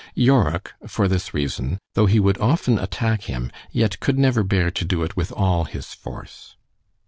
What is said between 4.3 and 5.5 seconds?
bear to do it with